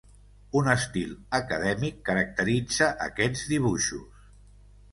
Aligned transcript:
Un 0.61 0.69
estil 0.71 1.11
acadèmic 1.41 2.01
caracteritza 2.09 2.89
aquests 3.09 3.47
dibuixos. 3.55 4.27